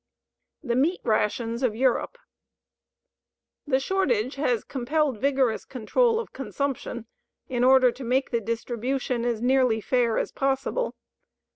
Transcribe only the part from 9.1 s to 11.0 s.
as nearly fair as possible.